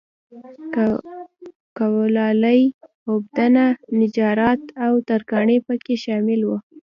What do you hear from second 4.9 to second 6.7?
ترکاڼي په کې شامل و.